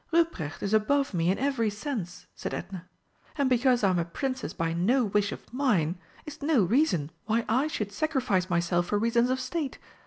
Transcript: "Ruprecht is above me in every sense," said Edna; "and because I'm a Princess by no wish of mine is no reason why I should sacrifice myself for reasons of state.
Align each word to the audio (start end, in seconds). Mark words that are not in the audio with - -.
"Ruprecht 0.11 0.63
is 0.63 0.73
above 0.73 1.13
me 1.13 1.29
in 1.29 1.37
every 1.37 1.69
sense," 1.69 2.25
said 2.33 2.55
Edna; 2.55 2.89
"and 3.37 3.47
because 3.47 3.83
I'm 3.83 3.99
a 3.99 4.03
Princess 4.03 4.51
by 4.51 4.73
no 4.73 5.05
wish 5.05 5.31
of 5.31 5.53
mine 5.53 5.99
is 6.25 6.41
no 6.41 6.63
reason 6.63 7.11
why 7.25 7.45
I 7.47 7.67
should 7.67 7.91
sacrifice 7.91 8.49
myself 8.49 8.87
for 8.87 8.97
reasons 8.97 9.29
of 9.29 9.39
state. 9.39 9.77